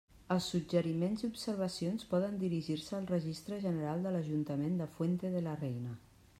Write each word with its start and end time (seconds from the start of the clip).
Els 0.35 0.45
suggeriments 0.51 1.23
i 1.23 1.27
observacions 1.33 2.07
poden 2.15 2.39
dirigir-se 2.45 2.97
al 3.01 3.07
Registre 3.13 3.61
General 3.69 4.03
de 4.07 4.17
l'Ajuntament 4.17 4.83
de 4.85 4.91
Fuente 4.99 5.35
de 5.39 5.49
la 5.51 5.59
Reina. 5.65 5.97